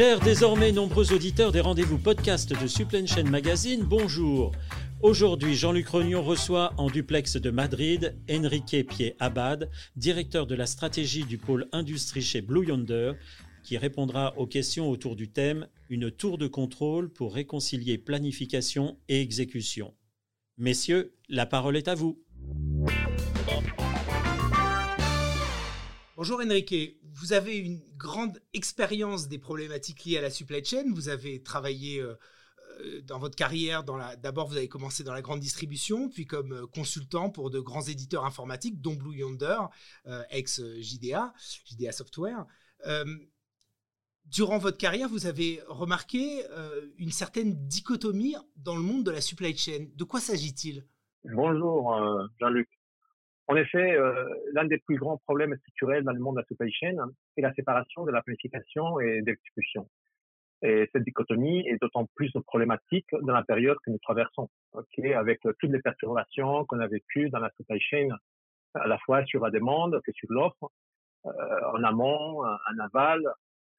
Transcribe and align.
Chers 0.00 0.20
désormais 0.20 0.72
nombreux 0.72 1.12
auditeurs 1.12 1.52
des 1.52 1.60
rendez-vous 1.60 1.98
podcast 1.98 2.58
de 2.58 2.66
Supply 2.66 3.06
Chain 3.06 3.24
Magazine, 3.24 3.82
bonjour. 3.84 4.50
Aujourd'hui, 5.02 5.54
Jean-Luc 5.54 5.88
Rognon 5.88 6.22
reçoit 6.22 6.72
en 6.78 6.88
duplex 6.88 7.36
de 7.36 7.50
Madrid 7.50 8.16
Enrique 8.30 8.88
Pied-Abad, 8.88 9.68
directeur 9.96 10.46
de 10.46 10.54
la 10.54 10.64
stratégie 10.64 11.24
du 11.24 11.36
pôle 11.36 11.68
industrie 11.72 12.22
chez 12.22 12.40
Blue 12.40 12.66
Yonder, 12.66 13.12
qui 13.62 13.76
répondra 13.76 14.32
aux 14.38 14.46
questions 14.46 14.88
autour 14.88 15.16
du 15.16 15.28
thème 15.28 15.68
Une 15.90 16.10
tour 16.10 16.38
de 16.38 16.46
contrôle 16.46 17.10
pour 17.10 17.34
réconcilier 17.34 17.98
planification 17.98 18.96
et 19.10 19.20
exécution. 19.20 19.92
Messieurs, 20.56 21.12
la 21.28 21.44
parole 21.44 21.76
est 21.76 21.88
à 21.88 21.94
vous. 21.94 22.18
Bonjour 26.16 26.40
Enrique, 26.40 26.99
vous 27.20 27.32
avez 27.34 27.58
une 27.58 27.80
grande 27.96 28.40
expérience 28.54 29.28
des 29.28 29.38
problématiques 29.38 30.04
liées 30.04 30.18
à 30.18 30.22
la 30.22 30.30
supply 30.30 30.64
chain. 30.64 30.84
Vous 30.94 31.10
avez 31.10 31.42
travaillé 31.42 32.00
euh, 32.00 32.14
euh, 32.80 33.02
dans 33.02 33.18
votre 33.18 33.36
carrière, 33.36 33.84
d'abord 33.84 34.48
vous 34.48 34.56
avez 34.56 34.68
commencé 34.68 35.04
dans 35.04 35.12
la 35.12 35.20
grande 35.20 35.40
distribution, 35.40 36.08
puis 36.08 36.26
comme 36.26 36.52
euh, 36.52 36.66
consultant 36.66 37.28
pour 37.28 37.50
de 37.50 37.60
grands 37.60 37.82
éditeurs 37.82 38.24
informatiques, 38.24 38.80
dont 38.80 38.94
Blue 38.94 39.18
Yonder, 39.18 39.58
ex 40.30 40.62
JDA, 40.80 41.34
JDA 41.66 41.92
Software. 41.92 42.46
durant 44.24 44.58
votre 44.58 44.78
carrière, 44.78 45.08
vous 45.08 45.26
avez 45.26 45.60
remarqué 45.68 46.44
une 46.96 47.12
certaine 47.12 47.66
dichotomie 47.66 48.36
dans 48.56 48.76
le 48.76 48.82
monde 48.82 49.04
de 49.04 49.10
la 49.10 49.20
supply 49.20 49.56
chain. 49.56 49.86
De 49.94 50.04
quoi 50.04 50.20
s'agit-il? 50.20 50.86
Bonjour 51.24 51.94
Jean-Luc. 52.40 52.79
En 53.50 53.56
effet, 53.56 53.96
euh, 53.96 54.32
l'un 54.52 54.64
des 54.64 54.78
plus 54.78 54.96
grands 54.96 55.16
problèmes 55.16 55.56
structurels 55.56 56.04
dans 56.04 56.12
le 56.12 56.20
monde 56.20 56.36
de 56.36 56.40
la 56.42 56.46
supply 56.46 56.72
chain, 56.72 56.94
c'est 57.34 57.40
la 57.40 57.52
séparation 57.52 58.04
de 58.04 58.12
la 58.12 58.22
planification 58.22 59.00
et 59.00 59.22
de 59.22 59.26
l'exécution. 59.26 59.88
Et 60.62 60.88
cette 60.92 61.02
dichotomie 61.02 61.66
est 61.66 61.76
d'autant 61.82 62.06
plus 62.14 62.30
problématique 62.46 63.08
dans 63.22 63.32
la 63.32 63.42
période 63.42 63.76
que 63.84 63.90
nous 63.90 63.98
traversons, 63.98 64.48
avec 65.16 65.40
toutes 65.40 65.70
les 65.72 65.80
perturbations 65.80 66.64
qu'on 66.66 66.78
a 66.78 66.86
vécues 66.86 67.28
dans 67.30 67.40
la 67.40 67.50
supply 67.56 67.80
chain, 67.80 68.10
à 68.74 68.86
la 68.86 68.98
fois 68.98 69.24
sur 69.24 69.42
la 69.42 69.50
demande 69.50 70.00
que 70.06 70.12
sur 70.12 70.28
l'offre, 70.30 70.70
euh, 71.26 71.30
en 71.72 71.82
amont, 71.82 72.44
en 72.44 72.78
aval, 72.78 73.20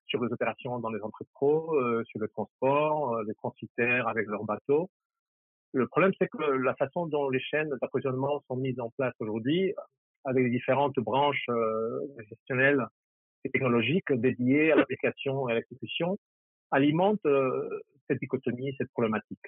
sur 0.06 0.22
les 0.22 0.34
opérations 0.34 0.80
dans 0.80 0.90
les 0.90 1.02
entrepôts, 1.02 1.80
euh, 1.80 2.04
sur 2.08 2.20
le 2.20 2.28
transport, 2.28 3.24
les 3.24 3.36
transitaires 3.36 4.10
avec 4.10 4.28
leurs 4.28 4.44
bateaux, 4.44 4.90
le 5.74 5.88
problème, 5.88 6.12
c'est 6.20 6.28
que 6.28 6.44
la 6.44 6.76
façon 6.76 7.06
dont 7.06 7.30
les 7.30 7.40
chaînes 7.40 7.70
d'approvisionnement 7.82 8.44
sont 8.48 8.56
mises 8.56 8.80
en 8.80 8.90
place 8.92 9.14
aujourd'hui, 9.20 9.74
avec 10.26 10.44
les 10.44 10.50
différentes 10.50 11.00
branches 11.00 11.46
euh, 11.50 12.00
gestionnelles 12.30 12.86
et 13.44 13.50
technologiques 13.50 14.12
dédiées 14.12 14.72
à 14.72 14.76
l'application 14.76 15.50
et 15.50 15.54
à 15.54 15.56
l'exécution, 15.56 16.18
alimente 16.72 17.26
euh, 17.26 17.82
cette 18.08 18.20
dichotomie, 18.20 18.76
cette 18.78 18.92
problématique. 18.92 19.40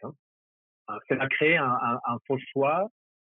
Ça 0.87 1.15
a 1.19 1.27
créé 1.27 1.57
un, 1.57 1.65
un, 1.65 1.99
un, 2.05 2.17
faux 2.27 2.37
choix 2.51 2.89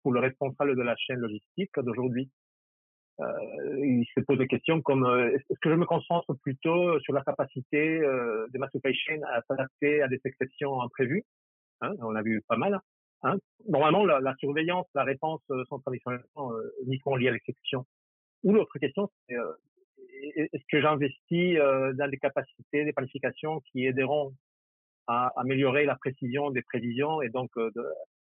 pour 0.03 0.11
le 0.11 0.19
responsable 0.19 0.75
de 0.75 0.81
la 0.81 0.95
chaîne 0.97 1.19
logistique 1.19 1.71
d'aujourd'hui. 1.77 2.29
Euh, 3.19 3.25
il 3.79 4.05
se 4.15 4.19
pose 4.21 4.37
des 4.37 4.47
questions 4.47 4.81
comme 4.81 5.05
euh, 5.05 5.31
est-ce 5.31 5.59
que 5.59 5.69
je 5.71 5.75
me 5.75 5.85
concentre 5.85 6.35
plutôt 6.35 6.99
sur 6.99 7.13
la 7.13 7.23
capacité 7.23 7.99
euh, 7.99 8.45
de 8.53 8.59
ma 8.59 8.69
supply 8.69 8.93
chain 8.93 9.19
à 9.33 9.41
s'adapter 9.47 10.03
à 10.03 10.07
des 10.07 10.19
exceptions 10.23 10.81
imprévues? 10.81 11.23
Hein, 11.81 11.93
on 11.99 12.15
a 12.15 12.21
vu 12.21 12.41
pas 12.47 12.57
mal. 12.57 12.79
Hein. 13.23 13.37
Normalement, 13.67 14.05
la, 14.05 14.19
la, 14.19 14.35
surveillance, 14.35 14.87
la 14.95 15.03
réponse 15.03 15.41
euh, 15.51 15.63
sont 15.65 15.79
traditionnellement 15.79 16.51
euh, 16.51 16.73
uniquement 16.85 17.15
liées 17.15 17.29
à 17.29 17.31
l'exécution. 17.31 17.85
Ou 18.43 18.53
l'autre 18.53 18.77
question, 18.79 19.09
c'est 19.27 19.35
euh, 19.35 19.53
est-ce 20.35 20.63
que 20.69 20.81
j'investis 20.81 21.57
dans 21.57 22.09
des 22.09 22.17
capacités, 22.17 22.85
des 22.85 22.93
planifications 22.93 23.61
qui 23.71 23.85
aideront 23.85 24.33
à 25.05 25.31
améliorer 25.37 25.85
la 25.85 25.95
précision 25.95 26.49
des 26.49 26.63
prévisions 26.63 27.21
et 27.21 27.29
donc 27.29 27.51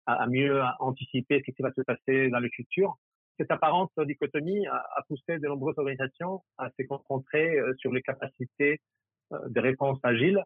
à, 0.04 0.26
mieux 0.26 0.62
anticiper 0.80 1.42
ce 1.46 1.50
qui 1.50 1.62
va 1.62 1.72
se 1.72 1.80
passer 1.80 2.28
dans 2.28 2.40
le 2.40 2.50
futur? 2.50 2.98
Cette 3.38 3.50
apparente 3.50 3.90
dichotomie 4.00 4.66
a 4.66 5.02
poussé 5.08 5.38
de 5.38 5.48
nombreuses 5.48 5.78
organisations 5.78 6.42
à 6.58 6.68
se 6.78 6.86
concentrer 6.86 7.58
sur 7.78 7.90
les 7.90 8.02
capacités 8.02 8.80
de 9.30 9.60
réponse 9.60 9.98
agile 10.02 10.44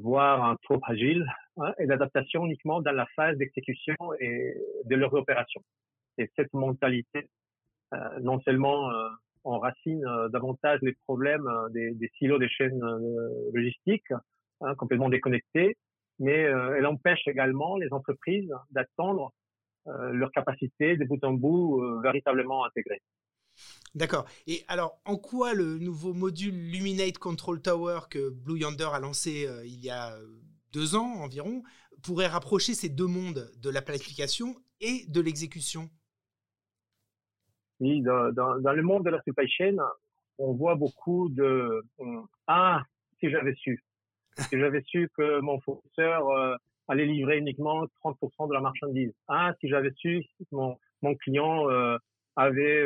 voire 0.00 0.44
un 0.44 0.56
trop 0.62 0.80
agile, 0.84 1.26
hein, 1.58 1.72
et 1.78 1.86
d'adaptation 1.86 2.44
uniquement 2.46 2.80
dans 2.80 2.92
la 2.92 3.06
phase 3.16 3.36
d'exécution 3.38 3.94
et 4.20 4.54
de 4.84 4.96
leur 4.96 5.12
opération. 5.14 5.62
Et 6.18 6.30
cette 6.36 6.52
mentalité, 6.52 7.28
euh, 7.94 8.20
non 8.20 8.40
seulement 8.40 8.90
euh, 8.90 9.08
enracine 9.44 10.04
euh, 10.06 10.28
davantage 10.28 10.80
les 10.82 10.94
problèmes 11.04 11.46
euh, 11.46 11.68
des, 11.68 12.10
silos 12.18 12.38
des 12.38 12.48
chaînes 12.48 12.80
logistiques, 13.52 14.12
hein, 14.60 14.74
complètement 14.74 15.08
déconnectés, 15.08 15.76
mais 16.18 16.38
elle 16.38 16.86
empêche 16.86 17.28
également 17.28 17.76
les 17.76 17.92
entreprises 17.92 18.50
d'attendre 18.70 19.32
leur 19.84 20.32
capacité 20.32 20.96
de 20.96 21.04
bout 21.04 21.22
en 21.22 21.34
bout 21.34 22.00
véritablement 22.02 22.64
intégrée. 22.64 23.02
D'accord. 23.96 24.26
Et 24.46 24.62
alors, 24.68 25.00
en 25.06 25.16
quoi 25.16 25.54
le 25.54 25.78
nouveau 25.78 26.12
module 26.12 26.54
Luminate 26.54 27.16
Control 27.16 27.62
Tower 27.62 28.00
que 28.10 28.28
Blue 28.28 28.58
Yonder 28.58 28.88
a 28.92 29.00
lancé 29.00 29.46
euh, 29.46 29.64
il 29.64 29.82
y 29.82 29.88
a 29.88 30.12
euh, 30.12 30.26
deux 30.74 30.96
ans 30.96 31.14
environ 31.22 31.62
pourrait 32.02 32.26
rapprocher 32.26 32.74
ces 32.74 32.90
deux 32.90 33.06
mondes 33.06 33.50
de 33.56 33.70
la 33.70 33.80
planification 33.80 34.54
et 34.82 35.06
de 35.08 35.22
l'exécution? 35.22 35.88
Oui, 37.80 38.02
dans, 38.02 38.26
le 38.30 38.82
monde 38.82 39.02
de 39.02 39.08
la 39.08 39.22
supply 39.22 39.48
chain, 39.48 39.76
on 40.36 40.52
voit 40.52 40.74
beaucoup 40.74 41.30
de 41.30 41.82
ah 42.46 42.82
si 43.18 43.30
j'avais 43.30 43.54
su, 43.54 43.82
si 44.36 44.60
j'avais 44.60 44.82
su 44.82 45.08
que 45.16 45.40
mon 45.40 45.58
fournisseur 45.62 46.28
euh, 46.28 46.54
allait 46.88 47.06
livrer 47.06 47.38
uniquement 47.38 47.86
30% 48.04 48.48
de 48.48 48.52
la 48.52 48.60
marchandise. 48.60 49.14
Ah 49.26 49.54
si 49.58 49.68
j'avais 49.70 49.92
su 49.96 50.22
mon 50.52 50.76
mon 51.00 51.14
client 51.14 51.66
avait 52.36 52.82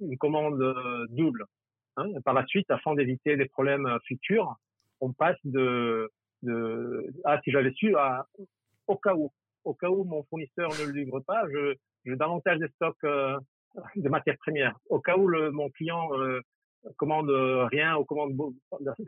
une 0.00 0.16
commande 0.18 0.60
euh, 0.60 1.06
double. 1.10 1.44
Hein. 1.96 2.08
Par 2.24 2.34
la 2.34 2.46
suite, 2.46 2.70
afin 2.70 2.94
d'éviter 2.94 3.36
des 3.36 3.46
problèmes 3.46 3.86
euh, 3.86 3.98
futurs, 4.06 4.56
on 5.00 5.12
passe 5.12 5.38
de, 5.44 6.10
de 6.42 7.12
ah 7.24 7.40
si 7.42 7.50
j'avais 7.50 7.72
su 7.72 7.96
à 7.96 8.26
au 8.86 8.96
cas 8.96 9.14
où, 9.14 9.30
au 9.64 9.74
cas 9.74 9.88
où 9.88 10.04
mon 10.04 10.22
fournisseur 10.24 10.70
ne 10.70 10.86
le 10.86 10.92
livre 10.92 11.20
pas, 11.20 11.44
je 11.50 11.74
j'ai 12.04 12.16
davantage 12.16 12.58
de 12.58 12.68
stocks 12.68 13.04
euh, 13.04 13.38
de 13.96 14.08
matières 14.08 14.38
premières. 14.38 14.74
Au 14.88 15.00
cas 15.00 15.16
où 15.16 15.28
le, 15.28 15.50
mon 15.50 15.68
client 15.70 16.08
commande 16.96 17.30
rien 17.70 17.96
ou 17.96 18.04
commande 18.04 18.36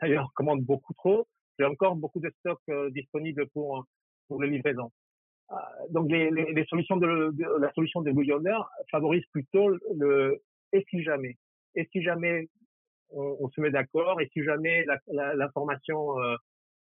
d'ailleurs 0.03 0.31
commande 0.35 0.63
beaucoup 0.63 0.93
trop, 0.95 1.27
j'ai 1.59 1.65
encore 1.65 1.97
beaucoup 1.97 2.21
de 2.21 2.31
stocks 2.41 2.71
disponibles 2.91 3.49
pour 3.49 3.85
pour 4.29 4.43
les 4.43 4.51
livraisons. 4.51 4.91
donc 5.91 6.11
les, 6.11 6.31
les, 6.31 6.53
les 6.53 6.65
solutions 6.67 6.97
de, 6.97 7.33
de, 7.33 7.61
la 7.61 7.73
solution 7.73 8.03
de 8.03 8.11
Yonder 8.11 8.59
favorise 8.91 9.25
plutôt 9.33 9.69
le, 9.69 10.41
et 10.73 10.85
si 10.91 11.03
jamais, 11.03 11.37
et 11.75 11.89
si 11.93 12.03
jamais 12.03 12.49
on, 13.11 13.49
se 13.51 13.61
met 13.61 13.71
d'accord, 13.71 14.21
et 14.21 14.29
si 14.33 14.43
jamais 14.43 14.87
l'information 15.09 16.19
euh, 16.19 16.37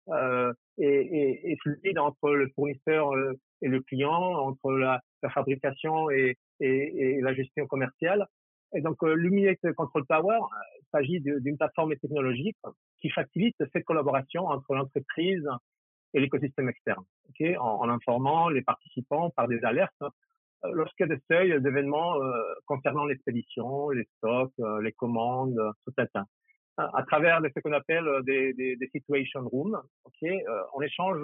euh, 0.08 0.52
est, 0.78 1.56
fluide 1.62 1.98
entre 1.98 2.30
le 2.30 2.48
fournisseur 2.54 3.12
euh, 3.12 3.38
et 3.62 3.68
le 3.68 3.80
client, 3.80 4.10
entre 4.12 4.72
la, 4.72 5.00
la 5.22 5.30
fabrication 5.30 6.10
et, 6.10 6.36
la 6.60 7.34
gestion 7.34 7.66
commerciale. 7.66 8.26
Et 8.74 8.80
donc, 8.80 9.02
Luminate 9.02 9.72
Control 9.76 10.06
Tower 10.06 10.36
euh, 10.36 10.82
s'agit 10.92 11.20
d'une 11.20 11.56
plateforme 11.56 11.96
technologique 11.96 12.58
qui 13.00 13.10
facilite 13.10 13.56
cette 13.72 13.84
collaboration 13.84 14.46
entre 14.46 14.74
l'entreprise 14.74 15.46
et 16.14 16.20
l'écosystème 16.20 16.68
externe, 16.68 17.04
en, 17.58 17.88
informant 17.88 18.48
les 18.48 18.62
participants 18.62 19.30
par 19.30 19.48
des 19.48 19.62
alertes 19.64 20.02
lorsqu'il 20.64 21.06
y 21.08 21.12
a 21.12 21.14
des 21.14 21.22
seuils 21.30 21.60
d'événements 21.62 22.22
euh, 22.22 22.42
concernant 22.66 23.04
l'expédition, 23.04 23.90
les 23.90 24.06
stocks, 24.16 24.52
euh, 24.60 24.80
les 24.82 24.92
commandes, 24.92 25.58
tout 25.84 25.92
ça. 25.96 26.24
À, 26.76 27.02
travers 27.02 27.40
ce 27.42 27.60
qu'on 27.60 27.72
appelle 27.72 28.08
des, 28.24 28.54
des, 28.54 28.76
des, 28.76 28.88
situation 28.88 29.46
rooms, 29.46 29.78
ok, 30.04 30.30
on 30.72 30.80
échange 30.80 31.20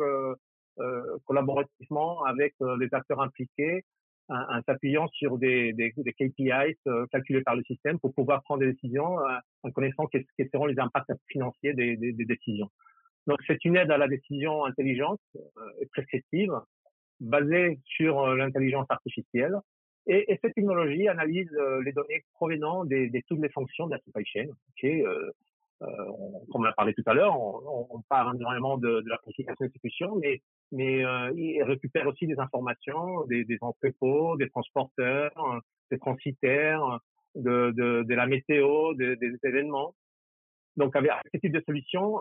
collaborativement 1.25 2.25
avec 2.25 2.55
les 2.79 2.93
acteurs 2.93 3.23
impliqués 3.23 3.83
en, 4.29 4.61
s'appuyant 4.67 5.09
sur 5.09 5.39
des, 5.39 5.73
des, 5.73 5.95
des 5.97 6.13
KPIs 6.13 6.77
calculés 7.11 7.41
par 7.41 7.57
le 7.57 7.63
système 7.63 7.99
pour 7.99 8.13
pouvoir 8.13 8.43
prendre 8.43 8.61
des 8.61 8.73
décisions 8.73 9.17
en 9.63 9.71
connaissant 9.71 10.05
quels, 10.09 10.27
seront 10.53 10.67
les 10.67 10.79
impacts 10.79 11.11
financiers 11.29 11.73
des, 11.73 11.97
des, 11.97 12.25
décisions. 12.27 12.69
Donc 13.27 13.39
c'est 13.47 13.65
une 13.65 13.77
aide 13.77 13.91
à 13.91 13.97
la 13.97 14.09
décision 14.09 14.67
intelligente 14.67 15.21
et 15.81 15.87
prescriptive 15.87 16.53
basée 17.21 17.79
sur 17.85 18.21
euh, 18.21 18.37
l'intelligence 18.37 18.87
artificielle. 18.89 19.57
Et, 20.07 20.33
et, 20.33 20.39
cette 20.43 20.55
technologie 20.55 21.09
analyse 21.09 21.51
euh, 21.55 21.83
les 21.83 21.93
données 21.93 22.23
provenant 22.35 22.85
des, 22.85 23.11
toutes 23.29 23.41
les 23.41 23.49
fonctions 23.49 23.87
de 23.87 23.93
la 23.93 24.01
supply 24.01 24.25
chain. 24.25 24.47
Okay, 24.73 25.05
euh, 25.05 25.31
euh, 25.83 25.87
comme 26.51 26.63
on 26.63 26.65
a 26.65 26.73
parlé 26.73 26.95
tout 26.95 27.03
à 27.07 27.15
l'heure, 27.15 27.39
on, 27.39 27.87
on, 27.91 28.03
parle 28.09 28.37
énormément 28.37 28.79
de, 28.79 29.01
de 29.01 29.09
la 29.09 29.19
planification 29.19 29.65
d'exécution, 29.65 30.17
mais, 30.17 30.41
mais 30.73 31.01
il 31.37 31.63
récupère 31.65 32.07
aussi 32.07 32.27
des 32.27 32.39
informations 32.39 33.25
des, 33.27 33.45
entrepôts, 33.61 34.37
des 34.37 34.49
transporteurs, 34.49 35.61
des 35.91 35.99
transitaires, 35.99 37.01
de, 37.35 37.73
de, 37.73 38.05
de 38.05 38.15
la 38.15 38.27
météo, 38.27 38.95
des 38.95 39.19
événements. 39.45 39.95
Donc, 40.79 40.97
avec 40.97 41.11
ce 41.35 41.41
type 41.41 41.53
de 41.53 41.63
solution, 41.67 42.21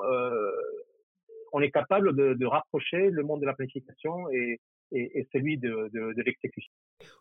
on 1.53 1.61
est 1.61 1.71
capable 1.71 2.13
de, 2.13 2.33
de, 2.33 2.45
rapprocher 2.45 3.09
le 3.09 3.23
monde 3.23 3.39
de 3.39 3.45
la 3.45 3.53
planification 3.53 4.29
et, 4.31 4.59
et, 4.95 5.19
et 5.19 5.27
celui 5.31 5.57
de, 5.57 5.89
de, 5.93 6.13
de 6.13 6.21
l'exécution. 6.21 6.71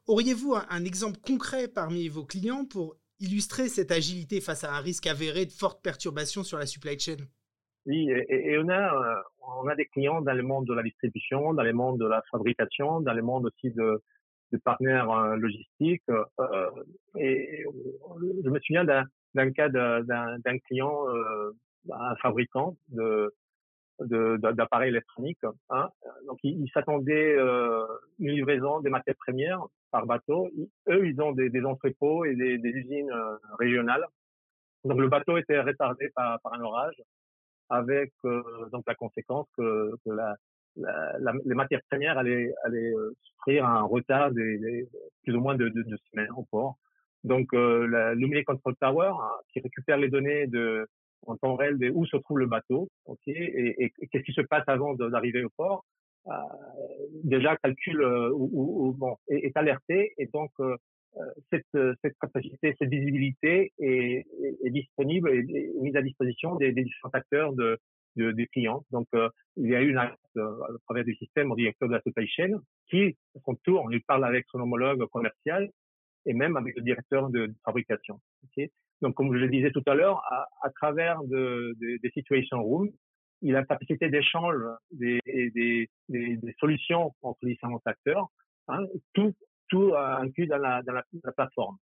Auriez-vous 0.07 0.55
un, 0.55 0.67
un, 0.71 0.85
exemple 0.85 1.19
concret 1.21 1.69
parmi 1.69 2.09
vos 2.09 2.25
clients 2.25 2.65
pour 2.65 2.97
illustrer 3.21 3.69
cette 3.69 3.91
agilité 3.91 4.41
face 4.41 4.65
à 4.65 4.75
un 4.75 4.81
risque 4.81 5.07
avéré 5.07 5.47
de 5.47 5.53
forte 5.53 5.83
perturbation 5.83 6.43
sur 6.43 6.59
la 6.59 6.67
supply 6.67 6.99
chain? 6.99 7.17
Oui, 7.87 8.09
et, 8.11 8.53
et 8.53 8.59
on, 8.59 8.69
a, 8.69 9.23
on 9.63 9.69
a 9.69 9.75
des 9.75 9.87
clients 9.87 10.21
dans 10.23 10.33
le 10.33 10.43
monde 10.43 10.67
de 10.67 10.75
la 10.75 10.83
distribution, 10.83 11.53
dans 11.53 11.63
le 11.63 11.73
monde 11.73 11.99
de 11.99 12.07
la 12.07 12.23
fabrication, 12.31 13.01
dans 13.01 13.13
le 13.13 13.23
monde 13.23 13.47
aussi 13.47 13.71
de, 13.75 14.03
de 14.53 14.59
partenaires 14.59 15.11
euh, 15.11 15.37
logistiques. 15.37 16.03
Euh, 16.09 16.71
et 17.19 17.65
je 18.45 18.49
me 18.49 18.59
souviens 18.61 18.85
d'un 18.85 19.53
cas 19.53 19.69
d'un 19.69 20.59
client, 20.67 21.09
euh, 21.09 21.53
un 21.93 22.17
fabricant 22.17 22.77
de 22.89 23.35
d'appareils 24.01 24.91
électroniques. 24.91 25.45
Hein. 25.71 25.89
Donc, 26.27 26.39
ils, 26.43 26.71
s'attendaient 26.73 27.37
euh, 27.37 27.85
une 28.19 28.31
livraison 28.31 28.81
des 28.81 28.91
matières 28.91 29.17
premières 29.17 29.63
par 29.91 30.07
bateau. 30.07 30.51
eux, 30.89 31.07
ils 31.07 31.21
ont 31.21 31.33
des, 31.33 31.51
des 31.51 31.65
entrepôts 31.65 32.25
et 32.25 32.35
des, 32.35 32.59
des 32.59 32.71
usines 32.71 33.11
euh, 33.11 33.37
régionales. 33.59 34.05
Donc, 34.85 34.99
le 34.99 35.09
bateau 35.09 35.37
était 35.39 35.61
retardé 35.61 36.11
par, 36.15 36.41
par 36.41 36.55
un 36.55 36.61
orage, 36.61 37.01
avec 37.71 38.13
euh, 38.25 38.43
donc 38.73 38.85
la 38.87 38.95
conséquence 38.95 39.47
que, 39.57 39.93
que 40.05 40.11
la, 40.11 40.35
la, 40.77 41.33
les 41.45 41.55
matières 41.55 41.81
premières 41.89 42.19
allaient, 42.19 42.53
allaient 42.65 42.93
euh, 42.93 43.15
souffrir 43.23 43.67
un 43.67 43.83
retard 43.83 44.33
des, 44.33 44.89
plus 45.23 45.35
ou 45.35 45.41
moins 45.41 45.55
de 45.55 45.69
deux 45.69 45.85
semaines 46.11 46.31
au 46.37 46.45
port. 46.45 46.77
Donc, 47.23 47.55
euh, 47.55 47.87
la 47.87 48.43
Control 48.45 48.75
Tower, 48.77 49.13
hein, 49.19 49.31
qui 49.49 49.61
récupère 49.61 49.97
les 49.97 50.09
données 50.09 50.47
de, 50.47 50.87
en 51.27 51.37
temps 51.37 51.57
réel 51.57 51.79
de 51.79 51.91
où 51.91 52.07
se 52.07 52.17
trouve 52.17 52.39
le 52.39 52.47
bateau, 52.47 52.89
ok, 53.07 53.27
et, 53.27 53.93
qu'est-ce 54.11 54.25
qui 54.25 54.33
se 54.33 54.43
passe 54.43 54.65
avant 54.67 54.95
d'arriver 54.95 55.45
au 55.45 55.51
port, 55.57 55.85
euh, 56.27 56.31
déjà 57.23 57.57
calcule 57.57 58.03
euh, 58.03 58.31
bon, 58.33 59.17
est, 59.29 59.57
alerté, 59.57 60.15
et 60.19 60.27
donc 60.27 60.51
euh, 60.61 60.77
cette, 61.51 61.97
cette 62.03 62.19
capacité, 62.21 62.75
cette 62.79 62.89
visibilité 62.89 63.73
est, 63.79 64.27
disponible 64.71 65.31
et 65.31 65.73
mise 65.81 65.95
à 65.97 66.03
disposition 66.03 66.57
des, 66.57 66.73
différents 66.73 67.11
acteurs 67.13 67.53
de, 67.53 67.79
de, 68.17 68.33
des 68.33 68.47
clients. 68.47 68.85
Donc, 68.91 69.07
euh, 69.15 69.29
il 69.57 69.69
y 69.69 69.75
a 69.75 69.83
eu 69.83 69.91
une 69.91 69.99
euh, 69.99 70.63
à 70.63 70.79
travers 70.87 71.05
du 71.05 71.15
système 71.15 71.51
au 71.53 71.57
directeur 71.57 71.89
de 71.89 71.95
la 71.95 72.03
supply 72.03 72.27
chain 72.29 72.61
qui, 72.89 73.17
à 73.37 73.41
son 73.45 73.55
tour, 73.57 73.89
il 73.93 74.03
parle 74.03 74.25
avec 74.25 74.47
son 74.51 74.61
homologue 74.61 75.07
commercial 75.07 75.71
et 76.27 76.35
même 76.35 76.57
avec 76.57 76.77
le 76.77 76.83
directeur 76.83 77.31
de, 77.31 77.53
fabrication. 77.65 78.21
Donc, 79.03 79.15
comme 79.15 79.35
je 79.35 79.39
le 79.39 79.49
disais 79.49 79.71
tout 79.71 79.83
à 79.87 79.95
l'heure, 79.95 80.23
à, 80.63 80.71
travers 80.71 81.23
de, 81.25 81.75
de, 81.81 81.99
des 82.03 82.11
situation 82.11 82.63
rooms, 82.63 82.91
il 83.43 83.55
a 83.57 83.61
la 83.61 83.67
capacité 83.67 84.09
d'échange 84.09 84.57
des, 84.91 85.21
des, 85.27 85.51
des, 85.51 86.37
des, 86.37 86.55
solutions 86.59 87.13
entre 87.23 87.45
différents 87.45 87.83
acteurs, 87.85 88.29
hein, 88.69 88.85
tout, 89.13 89.35
tout 89.69 89.95
inclus 89.97 90.47
dans 90.47 90.59
la, 90.59 90.83
plateforme. 91.37 91.77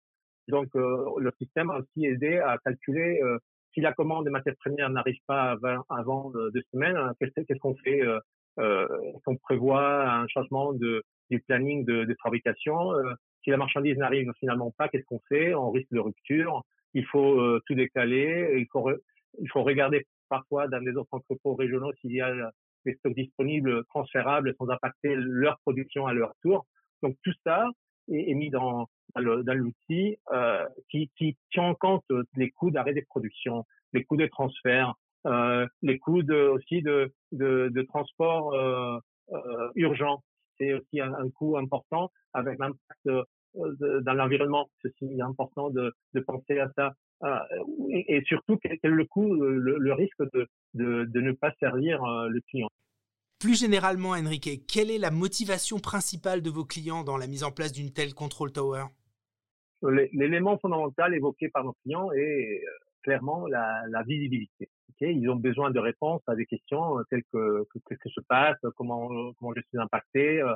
Donc, 0.49 0.69
euh, 0.75 1.05
le 1.19 1.31
système 1.39 1.71
a 1.71 1.79
aussi 1.79 2.05
aidé 2.05 2.39
à 2.39 2.59
calculer 2.65 3.21
euh, 3.23 3.39
si 3.75 3.81
la 3.81 3.93
commande 3.93 4.25
des 4.25 4.31
matières 4.31 4.57
premières 4.57 4.91
n'arrive 4.91 5.19
pas 5.27 5.57
avant, 5.89 6.31
deux 6.31 6.63
semaines, 6.73 6.97
hein, 6.97 7.13
qu'est-ce 7.19 7.59
qu'on 7.59 7.75
fait 7.77 8.03
euh, 8.03 8.19
euh, 8.59 8.87
qu'on 9.25 9.37
prévoit 9.37 10.11
un 10.11 10.27
changement 10.29 10.73
du 10.73 11.41
planning 11.47 11.85
de, 11.85 12.15
fabrication 12.23 12.93
euh, 12.95 13.15
Si 13.43 13.51
la 13.51 13.57
marchandise 13.57 13.97
n'arrive 13.97 14.31
finalement 14.39 14.71
pas, 14.71 14.89
qu'est-ce 14.89 15.05
qu'on 15.05 15.21
fait? 15.29 15.55
On 15.55 15.71
risque 15.71 15.93
de 15.93 15.99
rupture. 15.99 16.63
Il 16.95 17.05
faut 17.07 17.41
euh, 17.41 17.61
tout 17.67 17.75
décaler. 17.75 18.55
Il 18.59 18.67
faut, 18.71 18.91
il 19.41 19.51
faut 19.51 19.63
regarder 19.63 20.07
parfois 20.29 20.69
dans 20.69 20.79
les 20.79 20.93
autres 20.93 21.13
entrepôts 21.13 21.55
régionaux 21.55 21.93
s'il 22.01 22.13
y 22.13 22.21
a 22.21 22.53
des 22.85 22.95
stocks 22.95 23.15
disponibles 23.15 23.85
transférables 23.87 24.55
sans 24.59 24.69
impacter 24.69 25.15
leur 25.17 25.59
production 25.61 26.07
à 26.07 26.13
leur 26.13 26.35
tour. 26.43 26.67
Donc 27.03 27.17
tout 27.23 27.33
ça 27.45 27.69
est, 28.11 28.31
est 28.31 28.35
mis 28.35 28.51
dans, 28.51 28.89
dans 29.15 29.55
l'outil 29.55 30.17
euh, 30.33 30.67
qui, 30.91 31.11
qui 31.17 31.37
tient 31.51 31.65
en 31.65 31.75
compte 31.75 32.05
les 32.37 32.51
coûts 32.51 32.71
d'arrêt 32.71 32.95
des 32.95 33.03
productions, 33.03 33.65
les 33.93 34.05
coûts 34.05 34.17
de 34.17 34.27
transfert, 34.27 34.95
euh, 35.27 35.67
les 35.83 35.99
coûts 35.99 36.23
de, 36.23 36.49
aussi 36.49 36.83
de, 36.83 37.13
de, 37.33 37.69
de 37.73 37.83
transport 37.83 38.55
euh, 38.55 38.99
euh, 39.33 39.71
urgent. 39.75 40.23
C'est 40.59 40.75
aussi 40.75 41.01
un, 41.01 41.13
un, 41.15 41.31
coût 41.31 41.57
important 41.57 42.11
avec 42.33 42.59
l'impact 42.59 43.07
euh, 43.07 44.01
dans 44.01 44.15
l'environnement. 44.15 44.69
C'est 44.81 44.93
aussi 45.01 45.21
important 45.21 45.71
de, 45.71 45.93
de 46.15 46.21
penser 46.21 46.59
à 46.59 46.71
ça. 46.77 46.93
Euh, 47.25 47.39
et, 47.91 48.17
et, 48.17 48.23
surtout, 48.25 48.59
quel 48.63 48.73
est 48.73 48.89
le 48.89 49.05
coût, 49.05 49.35
le, 49.35 49.79
le 49.79 49.93
risque 49.93 50.23
de, 50.33 50.47
de, 50.75 51.05
de, 51.05 51.21
ne 51.21 51.33
pas 51.33 51.53
servir 51.61 52.03
euh, 52.03 52.29
le 52.29 52.41
client? 52.49 52.69
Plus 53.39 53.59
généralement, 53.59 54.11
Enrique, 54.11 54.67
quelle 54.67 54.91
est 54.91 54.99
la 54.99 55.11
motivation 55.11 55.79
principale 55.79 56.43
de 56.43 56.51
vos 56.51 56.65
clients 56.65 57.05
dans 57.05 57.17
la 57.17 57.27
mise 57.27 57.45
en 57.45 57.51
place 57.51 57.73
d'une 57.73 57.93
telle 57.93 58.15
control 58.15 58.53
tower? 58.53 58.85
L'élément 59.83 60.59
fondamental 60.59 61.13
évoqué 61.15 61.49
par 61.49 61.65
nos 61.65 61.75
clients 61.83 62.11
est 62.13 62.63
euh, 62.65 62.71
clairement 63.03 63.47
la, 63.49 63.83
la 63.89 64.03
visibilité. 64.05 64.69
Ils 65.11 65.29
ont 65.31 65.37
besoin 65.37 65.71
de 65.71 65.79
réponses 65.79 66.23
à 66.27 66.35
des 66.35 66.47
questions 66.47 66.99
euh, 66.99 67.03
telles 67.11 67.25
que 67.33 67.65
qu'est-ce 67.89 67.99
que 67.99 68.09
se 68.11 68.21
passe, 68.21 68.59
comment 68.77 69.33
comment 69.35 69.53
je 69.55 69.63
suis 69.69 69.79
impacté, 69.79 70.41
euh, 70.41 70.55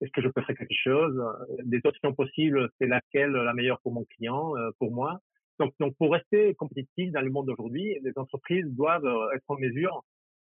est-ce 0.00 0.10
que 0.12 0.22
je 0.22 0.28
peux 0.28 0.42
faire 0.42 0.56
quelque 0.56 0.74
chose, 0.74 1.22
des 1.64 1.80
options 1.84 2.12
possibles, 2.12 2.68
c'est 2.78 2.86
laquelle 2.86 3.32
la 3.32 3.54
meilleure 3.54 3.80
pour 3.80 3.92
mon 3.92 4.04
client, 4.04 4.52
pour 4.78 4.92
moi. 4.92 5.20
Donc, 5.58 5.72
donc 5.80 5.96
pour 5.96 6.12
rester 6.12 6.54
compétitif 6.54 7.12
dans 7.12 7.22
le 7.22 7.30
monde 7.30 7.46
d'aujourd'hui, 7.46 7.96
les 8.02 8.12
entreprises 8.16 8.66
doivent 8.66 9.08
être 9.34 9.44
en 9.48 9.56
mesure 9.56 10.04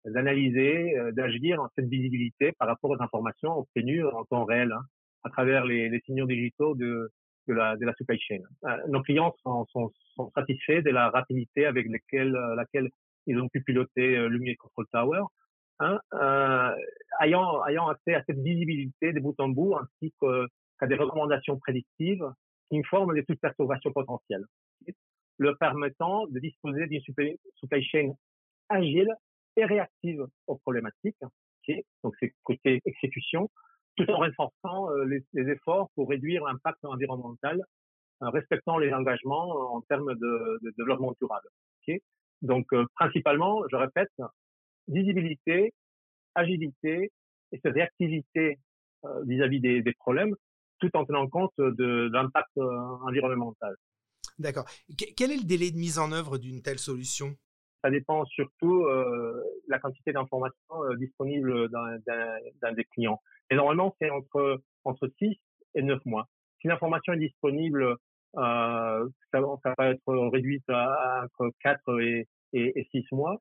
d'analyser, 0.04 0.96
d'agir 1.12 1.62
en 1.62 1.68
cette 1.76 1.86
visibilité 1.86 2.50
par 2.58 2.66
rapport 2.66 2.90
aux 2.90 3.00
informations 3.00 3.56
obtenues 3.56 4.04
en 4.04 4.24
temps 4.24 4.44
réel 4.46 4.72
hein, 4.72 4.82
à 5.22 5.30
travers 5.30 5.64
les, 5.64 6.00
signaux 6.06 6.26
digitaux 6.26 6.74
de 6.74 7.08
de 7.46 7.54
la, 7.54 7.94
supply 7.96 8.18
chain. 8.18 8.40
Euh, 8.64 8.76
nos 8.88 9.02
clients 9.02 9.34
sont, 9.42 9.66
sont, 9.66 9.92
sont, 10.14 10.30
satisfaits 10.34 10.82
de 10.82 10.90
la 10.90 11.10
rapidité 11.10 11.66
avec 11.66 11.86
euh, 11.86 12.54
laquelle 12.54 12.90
ils 13.26 13.38
ont 13.38 13.48
pu 13.48 13.62
piloter 13.62 14.16
euh, 14.16 14.54
Control 14.58 14.86
Tower, 14.92 15.22
hein, 15.80 16.00
euh, 16.14 16.74
ayant, 17.20 17.64
ayant 17.66 17.88
accès 17.88 18.14
à 18.14 18.22
cette 18.24 18.38
visibilité 18.38 19.12
de 19.12 19.20
bout 19.20 19.34
en 19.38 19.48
bout, 19.48 19.76
ainsi 19.76 20.12
qu'à 20.20 20.86
des 20.86 20.94
recommandations 20.94 21.58
prédictives 21.58 22.24
qui 22.68 22.78
informent 22.78 23.14
de 23.14 23.22
toute 23.22 23.40
perturbation 23.40 23.92
potentielle, 23.92 24.44
leur 25.38 25.56
permettant 25.58 26.26
de 26.26 26.38
disposer 26.38 26.86
d'une 26.86 27.00
supply, 27.00 27.38
chain 27.82 28.12
agile 28.68 29.12
et 29.56 29.64
réactive 29.64 30.26
aux 30.46 30.56
problématiques. 30.56 31.18
Donc 32.04 32.14
c'est 32.20 32.32
côté 32.44 32.80
exécution, 32.84 33.50
tout 33.96 34.08
en 34.10 34.18
renforçant 34.18 34.90
euh, 34.90 35.04
les, 35.04 35.24
les, 35.32 35.50
efforts 35.50 35.90
pour 35.96 36.08
réduire 36.08 36.44
l'impact 36.44 36.84
environnemental, 36.84 37.60
en 38.20 38.30
respectant 38.30 38.78
les 38.78 38.92
engagements 38.92 39.74
en 39.74 39.80
termes 39.82 40.14
de, 40.14 40.60
développement 40.78 41.14
durable. 41.20 41.48
Donc, 42.42 42.66
euh, 42.72 42.84
principalement, 42.94 43.62
je 43.70 43.76
répète, 43.76 44.12
visibilité, 44.88 45.74
agilité 46.34 47.12
et 47.52 47.60
cette 47.62 47.74
réactivité 47.74 48.58
euh, 49.04 49.24
vis-à-vis 49.24 49.60
des, 49.60 49.82
des, 49.82 49.92
problèmes, 49.94 50.34
tout 50.80 50.90
en 50.94 51.04
tenant 51.04 51.28
compte 51.28 51.54
de, 51.58 52.10
l'impact 52.12 52.56
environnemental. 52.56 53.74
D'accord. 54.38 54.66
Quel 55.16 55.32
est 55.32 55.38
le 55.38 55.46
délai 55.46 55.70
de 55.70 55.78
mise 55.78 55.98
en 55.98 56.12
œuvre 56.12 56.38
d'une 56.38 56.62
telle 56.62 56.78
solution? 56.78 57.34
Ça 57.82 57.90
dépend 57.90 58.24
surtout 58.26 58.84
euh, 58.84 59.42
la 59.68 59.78
quantité 59.78 60.12
d'informations 60.12 60.84
euh, 60.84 60.96
disponibles 60.96 61.68
dans, 61.70 62.74
des 62.74 62.84
clients. 62.84 63.20
Et 63.50 63.54
normalement, 63.54 63.94
c'est 64.00 64.10
entre 64.10 64.60
entre 64.84 65.08
6 65.18 65.36
et 65.74 65.82
9 65.82 66.04
mois. 66.04 66.28
Si 66.60 66.68
l'information 66.68 67.12
est 67.12 67.18
disponible, 67.18 67.96
euh, 68.36 69.08
ça, 69.32 69.40
ça 69.62 69.74
peut 69.76 69.84
être 69.84 70.30
réduite 70.32 70.68
à, 70.68 71.24
entre 71.24 71.52
4 71.62 72.00
et, 72.00 72.26
et, 72.52 72.80
et 72.80 72.88
6 72.90 73.04
mois. 73.12 73.40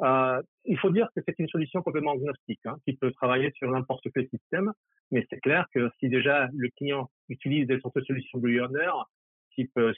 Euh, 0.00 0.42
il 0.64 0.78
faut 0.78 0.90
dire 0.90 1.08
que 1.14 1.22
c'est 1.26 1.38
une 1.38 1.48
solution 1.48 1.82
complètement 1.82 2.12
agnostique, 2.12 2.60
hein, 2.64 2.76
qui 2.84 2.96
peut 2.96 3.12
travailler 3.12 3.52
sur 3.54 3.70
n'importe 3.70 4.06
quel 4.12 4.28
système, 4.28 4.72
mais 5.10 5.24
c'est 5.30 5.40
clair 5.40 5.66
que 5.72 5.90
si 6.00 6.08
déjà 6.08 6.48
le 6.54 6.68
client 6.76 7.08
utilise 7.28 7.66
des 7.66 7.78
sortes 7.80 7.96
de 7.96 8.04
solutions 8.04 8.38
Blue 8.38 8.56
Yonder, 8.56 8.90
type 9.54 9.70
euh, 9.76 9.92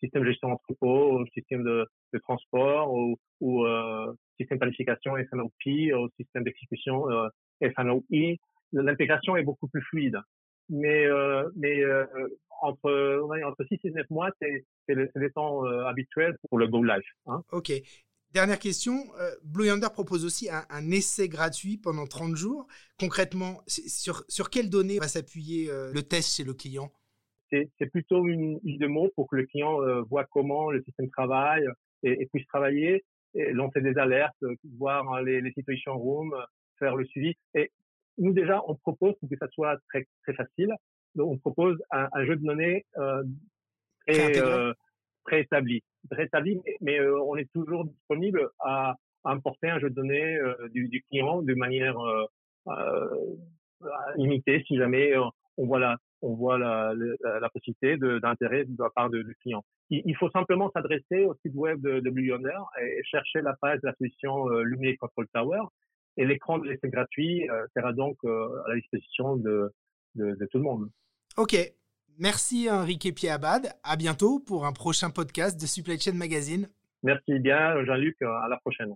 système 0.00 0.22
de 0.22 0.28
gestion 0.28 0.48
d'entrepôt, 0.48 1.24
système 1.32 1.64
de, 1.64 1.86
de, 2.12 2.18
transport 2.18 2.92
ou, 2.92 3.16
ou 3.40 3.64
euh, 3.64 4.12
système 4.38 4.58
de 4.58 4.60
planification 4.60 5.14
FNOP, 5.30 5.94
ou 5.94 6.08
système 6.16 6.44
d'exécution 6.44 7.10
euh, 7.10 7.28
FNOE, 7.76 8.36
l'intégration 8.72 9.36
est 9.36 9.42
beaucoup 9.42 9.68
plus 9.68 9.82
fluide. 9.82 10.18
Mais, 10.68 11.06
euh, 11.06 11.48
mais 11.56 11.82
euh, 11.82 12.06
entre, 12.60 13.20
ouais, 13.26 13.42
entre 13.42 13.64
6 13.64 13.80
et 13.84 13.90
9 13.90 14.10
mois, 14.10 14.30
c'est 14.40 14.64
le, 14.88 15.32
temps 15.32 15.66
euh, 15.66 15.84
habituel 15.84 16.36
pour 16.48 16.58
le 16.58 16.68
Go 16.68 16.82
Live. 16.82 17.02
Hein. 17.26 17.42
OK. 17.52 17.72
Dernière 18.32 18.60
question, 18.60 18.94
euh, 19.18 19.30
Blue 19.42 19.66
Yonder 19.66 19.88
propose 19.92 20.24
aussi 20.24 20.48
un, 20.50 20.62
un, 20.70 20.90
essai 20.92 21.28
gratuit 21.28 21.78
pendant 21.78 22.06
30 22.06 22.36
jours. 22.36 22.68
Concrètement, 22.98 23.60
sur, 23.66 24.22
sur 24.28 24.50
quelles 24.50 24.70
données 24.70 25.00
va 25.00 25.08
s'appuyer 25.08 25.68
euh, 25.68 25.90
le 25.92 26.02
test 26.02 26.36
chez 26.36 26.44
le 26.44 26.54
client? 26.54 26.92
C'est 27.50 27.90
plutôt 27.90 28.24
une, 28.28 28.60
une 28.62 28.78
démo 28.78 29.10
pour 29.16 29.28
que 29.28 29.34
le 29.34 29.46
client 29.46 29.82
euh, 29.82 30.02
voit 30.02 30.24
comment 30.26 30.70
le 30.70 30.80
système 30.84 31.10
travaille 31.10 31.66
et, 32.04 32.22
et, 32.22 32.26
puisse 32.26 32.46
travailler 32.46 33.04
lancer 33.34 33.80
des 33.80 33.96
alertes, 33.98 34.36
voir 34.78 35.22
les, 35.22 35.40
les 35.40 35.52
situation 35.52 35.98
rooms, 35.98 36.34
faire 36.78 36.94
le 36.94 37.04
suivi. 37.06 37.34
Et 37.54 37.72
nous 38.18 38.32
déjà, 38.32 38.62
on 38.68 38.76
propose 38.76 39.14
pour 39.18 39.28
que 39.28 39.36
ça 39.36 39.48
soit 39.48 39.76
très 39.88 40.06
très 40.22 40.34
facile. 40.34 40.72
On 41.18 41.38
propose 41.38 41.78
un, 41.90 42.08
un 42.12 42.24
jeu 42.24 42.36
de 42.36 42.44
données 42.44 42.86
euh, 42.98 43.22
très, 44.06 44.40
euh, 44.40 44.72
préétabli, 45.24 45.82
préétabli, 46.10 46.60
mais, 46.64 46.76
mais 46.80 47.00
euh, 47.00 47.20
on 47.22 47.36
est 47.36 47.50
toujours 47.52 47.84
disponible 47.84 48.48
à, 48.60 48.96
à, 49.24 49.32
importer 49.32 49.68
un 49.68 49.78
jeu 49.78 49.90
de 49.90 49.94
données 49.94 50.36
euh, 50.36 50.68
du, 50.70 50.88
du, 50.88 51.02
client 51.02 51.42
de 51.42 51.54
manière 51.54 51.96
limitée 54.16 54.62
si 54.66 54.76
jamais 54.76 55.14
on 55.56 55.66
voit 55.66 55.78
la 55.78 55.96
on 56.22 56.34
voit 56.34 56.58
la, 56.58 56.92
la, 56.94 57.40
la 57.40 57.48
possibilité 57.48 57.96
d'intérêt 57.96 58.66
de, 58.66 58.76
la 58.78 58.90
part 58.90 59.08
de, 59.08 59.22
du 59.22 59.34
client. 59.36 59.64
Il, 59.88 60.02
il 60.04 60.14
faut 60.16 60.28
simplement 60.28 60.70
s'adresser 60.70 61.24
au 61.24 61.34
site 61.36 61.54
web 61.54 61.80
de, 61.80 62.00
de 62.00 62.82
et 62.82 63.02
chercher 63.04 63.40
la 63.40 63.54
page 63.54 63.80
de 63.80 63.86
la 63.86 63.94
solution 63.94 64.46
Lumiere 64.48 64.98
Control 65.00 65.26
Tower 65.32 65.62
et 66.18 66.26
l'écran 66.26 66.58
de 66.58 66.68
l'essai 66.68 66.90
gratuit 66.90 67.48
sera 67.74 67.94
donc 67.94 68.18
à 68.24 68.68
la 68.68 68.74
disposition 68.74 69.36
de, 69.36 69.72
de, 70.14 70.34
de, 70.34 70.46
tout 70.46 70.58
le 70.58 70.64
monde. 70.64 70.90
Ok. 71.36 71.56
Merci 72.18 72.68
Enrique 72.70 73.14
Pied-Abad. 73.14 73.72
À 73.82 73.96
bientôt 73.96 74.40
pour 74.40 74.66
un 74.66 74.72
prochain 74.72 75.10
podcast 75.10 75.58
de 75.60 75.66
Supply 75.66 75.98
Chain 75.98 76.12
Magazine. 76.12 76.68
Merci 77.02 77.38
bien 77.38 77.82
Jean-Luc. 77.84 78.20
À 78.20 78.46
la 78.48 78.58
prochaine. 78.58 78.94